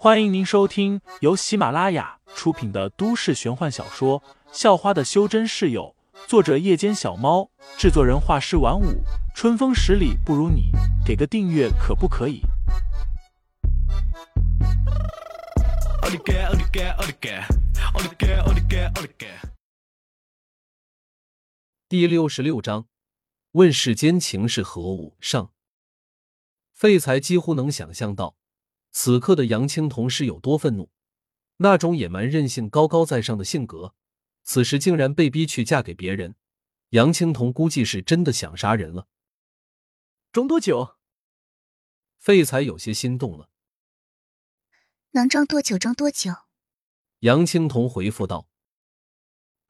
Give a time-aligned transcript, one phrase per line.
[0.00, 4.20] 欢迎您收听由喜马拉雅出品的都市玄幻小说
[4.52, 5.92] 《校花的修真室友》，
[6.28, 9.02] 作者：夜间小猫，制作人：画师晚舞，
[9.34, 10.70] 春风十里不如你，
[11.04, 12.42] 给个订阅可不可以？
[21.88, 22.86] 第六十六章，
[23.50, 25.16] 问世间情是何物？
[25.18, 25.50] 上，
[26.72, 28.37] 废材几乎能想象到。
[29.00, 30.90] 此刻的杨青桐是有多愤怒？
[31.58, 33.94] 那种野蛮任性、高高在上的性格，
[34.42, 36.34] 此时竟然被逼去嫁给别人。
[36.88, 39.06] 杨青桐估计是真的想杀人了。
[40.32, 40.96] 装多久？
[42.18, 43.50] 废材有些心动了。
[45.12, 46.32] 能装多久装多久。
[47.20, 48.48] 杨青桐回复道：“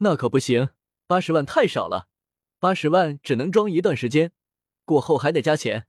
[0.00, 0.70] 那可不行，
[1.06, 2.08] 八十万太少了，
[2.58, 4.32] 八十万只能装一段时间，
[4.86, 5.86] 过后还得加钱。”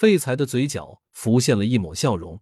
[0.00, 2.40] 废材的嘴角浮现了一抹笑容。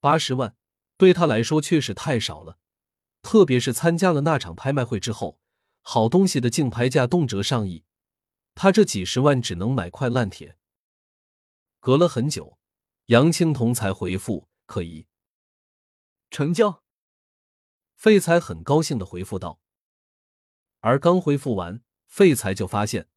[0.00, 0.56] 八十万
[0.96, 2.58] 对他来说确实太少了，
[3.22, 5.38] 特别是参加了那场拍卖会之后，
[5.80, 7.84] 好东西的竞拍价动辄上亿，
[8.56, 10.58] 他这几十万只能买块烂铁。
[11.78, 12.58] 隔了很久，
[13.06, 15.06] 杨青桐才回复：“可以，
[16.32, 16.82] 成交。”
[17.94, 19.60] 废材很高兴的回复道。
[20.80, 23.08] 而刚回复完，废材就发现。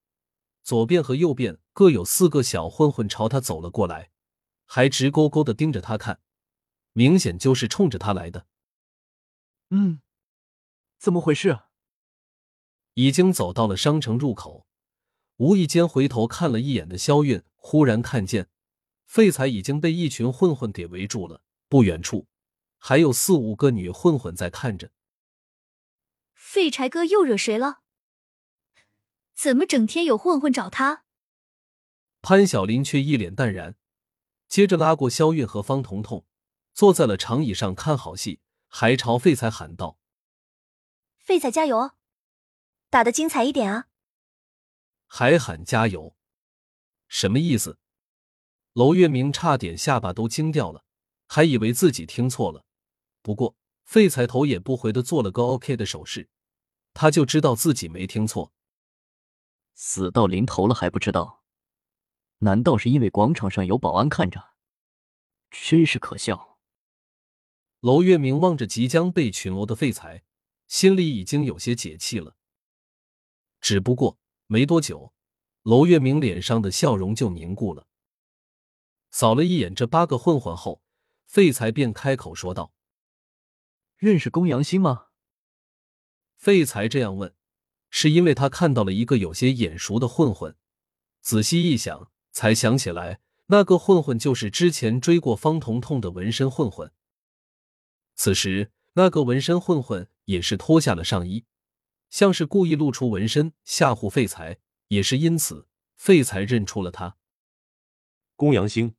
[0.67, 4.11] 左边和右边各有四个小混混朝他走了过来，
[4.65, 6.19] 还直勾勾的盯着他看，
[6.91, 8.47] 明显就是冲着他来的。
[9.69, 10.01] 嗯，
[10.99, 11.59] 怎么回事？
[12.95, 14.67] 已经走到了商城入口，
[15.37, 18.49] 无意间回头看了一眼的肖韵，忽然看见
[19.05, 22.27] 废材已经被一群混混给围住了，不远处
[22.77, 24.91] 还有四五个女混混在看着。
[26.33, 27.83] 废柴哥又惹谁了？
[29.37, 31.03] 怎么整天有混混找他？
[32.23, 33.75] 潘晓林却一脸淡然，
[34.47, 36.25] 接着拉过肖月和方彤彤，
[36.73, 39.99] 坐在了长椅上看好戏，还朝废材喊道
[41.23, 41.91] ：“废材加油，
[42.89, 43.89] 打得精彩一点啊！”
[45.05, 46.15] 还喊加油，
[47.07, 47.77] 什么意思？
[48.73, 50.83] 娄月明差点下巴都惊掉了，
[51.27, 52.65] 还以为自己听错了。
[53.21, 56.27] 不过废材头也不回的做了个 OK 的手势，
[56.95, 58.51] 他就知道自己没听错。
[59.79, 61.43] 死到临头了还不知道？
[62.39, 64.55] 难道是因为广场上有保安看着？
[65.51, 66.57] 真是可笑。
[67.81, 70.23] 娄月明望着即将被群殴的废材，
[70.67, 72.35] 心里已经有些解气了。
[73.61, 74.17] 只不过
[74.47, 75.13] 没多久，
[75.61, 77.87] 娄月明脸上的笑容就凝固了。
[79.11, 80.81] 扫了一眼这八个混混后，
[81.27, 82.73] 废材便开口说道
[83.97, 85.09] ：“认识公羊星吗？”
[86.35, 87.36] 废材这样问。
[87.89, 90.55] 是因为他看到了一个有些眼熟的混混，
[91.21, 96.91] 仔细一想，才想起来那个混混就是之前追过方彤彤的纹身混混。
[98.15, 101.45] 此时，那个纹身混混也是脱下了上衣，
[102.09, 104.59] 像是故意露出纹身吓唬废材。
[104.89, 105.67] 也是因此，
[105.97, 107.17] 废材认出了他。
[108.37, 108.95] 公羊星，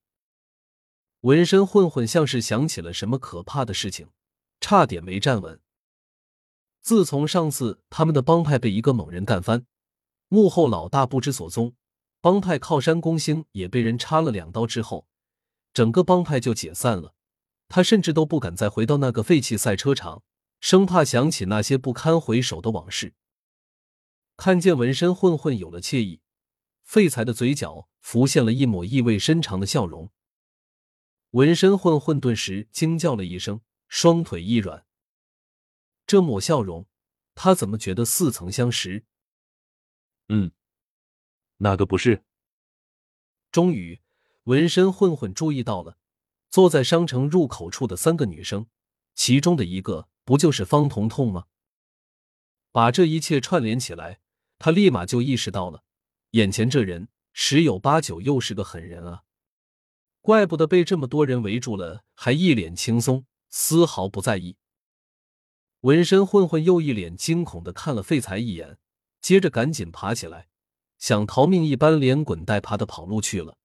[1.20, 4.10] 纹身混混像是想起了什么可怕的事情，
[4.60, 5.58] 差点没站稳。
[6.88, 9.66] 自从上次他们的帮派被一个猛人干翻，
[10.28, 11.74] 幕后老大不知所踪，
[12.22, 15.06] 帮派靠山公星也被人插了两刀之后，
[15.74, 17.12] 整个帮派就解散了。
[17.68, 20.22] 他甚至都不敢再回到那个废弃赛车场，
[20.60, 23.12] 生怕想起那些不堪回首的往事。
[24.38, 26.22] 看见纹身混混有了惬意，
[26.84, 30.10] 废材的嘴角浮现了一抹意味深长的笑容。
[31.32, 34.86] 纹身混混顿时惊叫了一声，双腿一软。
[36.08, 36.86] 这抹笑容，
[37.34, 39.04] 他怎么觉得似曾相识？
[40.28, 40.50] 嗯，
[41.58, 42.24] 那个不是。
[43.52, 44.00] 终于，
[44.44, 45.98] 纹身混混注意到了
[46.48, 48.68] 坐在商城入口处的三个女生，
[49.14, 51.44] 其中的一个不就是方彤彤吗？
[52.72, 54.20] 把这一切串联起来，
[54.58, 55.84] 他立马就意识到了，
[56.30, 59.24] 眼前这人十有八九又是个狠人啊！
[60.22, 64.56] 怪不得被这么多人围住了，还一脸轻松，丝毫不在意。
[65.82, 68.78] 纹身混混又一脸惊恐的看了废材一眼，
[69.20, 70.48] 接着赶紧爬起来，
[70.98, 73.56] 想逃命一般连滚带爬的跑路去了。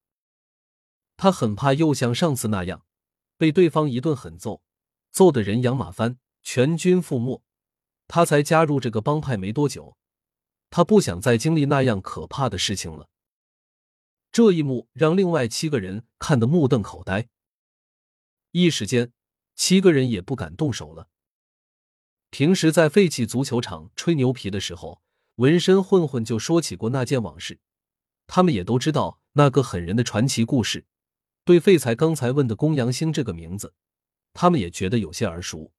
[1.17, 2.85] 他很怕又像上次那样，
[3.37, 4.61] 被对方一顿狠揍，
[5.11, 7.41] 揍得人仰马翻，全军覆没。
[8.07, 9.97] 他才加入这个帮派没多久，
[10.69, 13.09] 他不想再经历那样可怕的事情了。
[14.31, 17.29] 这一幕让另外七个人看得目瞪口呆，
[18.51, 19.13] 一时间，
[19.55, 21.07] 七个人也不敢动手了。
[22.33, 25.03] 平时在废弃足球场吹牛皮的时候，
[25.35, 27.59] 纹身混混就说起过那件往事，
[28.25, 30.87] 他们也都知道那个狠人的传奇故事，
[31.45, 33.75] 对废材刚才问的公羊星这个名字，
[34.33, 35.73] 他们也觉得有些耳熟。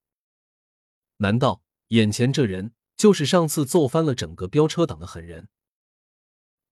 [1.16, 5.48] 难道眼前这人就是上次揍翻了整个飙车党的狠人？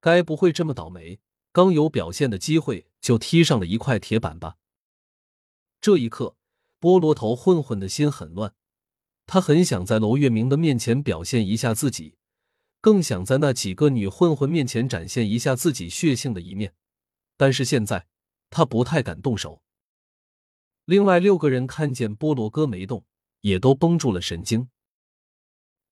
[0.01, 1.19] 该不会这么倒霉，
[1.51, 4.59] 刚有表现的机会就踢上了一块铁板吧？
[5.81, 6.37] 这一刻，
[6.81, 8.55] 菠萝头混混的心很乱，
[9.27, 12.17] 他很想在娄月明的面前表现一下自己，
[12.81, 16.75] 更想在那几个女混混面前展现一下自己血性的一面，
[17.37, 18.07] 但是现在
[18.51, 19.63] 他不太敢动手。
[20.85, 23.05] 另外六个人看见菠萝哥没动，
[23.43, 24.69] 也都绷住了神经。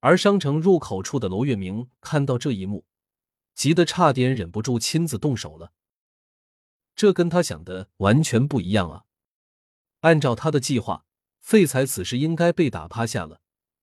[0.01, 2.85] 而商城入口处的娄月明看到这一幕，
[3.55, 5.71] 急得差点忍不住亲自动手了。
[6.95, 9.05] 这跟他想的完全不一样啊！
[10.01, 11.05] 按照他的计划，
[11.41, 13.41] 废材此时应该被打趴下了，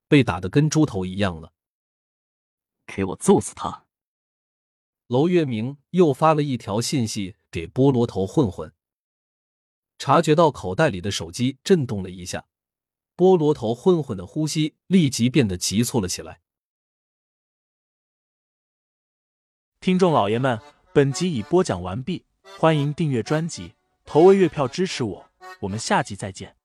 [0.08, 1.52] 被打得跟猪头一样了。
[2.86, 3.84] 给我揍死他！
[5.08, 8.72] 娄月明又发了一条信息给菠萝头混混。
[9.98, 12.46] 察觉到口袋里的手机震动了一下，
[13.16, 16.40] 菠萝头混混的呼吸立即变得急促了起来。
[19.80, 20.60] 听众老爷们，
[20.92, 22.24] 本集已播讲完毕，
[22.58, 25.30] 欢迎订阅专辑，投喂月票支持我，
[25.60, 26.56] 我们下集再见。